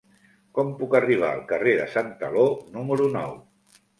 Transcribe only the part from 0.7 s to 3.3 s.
puc arribar al carrer de Santaló número